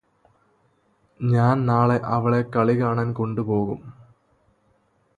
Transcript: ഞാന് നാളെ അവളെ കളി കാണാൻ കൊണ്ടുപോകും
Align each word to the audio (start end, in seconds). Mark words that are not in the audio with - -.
ഞാന് 1.19 1.69
നാളെ 1.69 1.97
അവളെ 2.07 2.41
കളി 2.47 2.75
കാണാൻ 2.79 3.13
കൊണ്ടുപോകും 3.13 3.81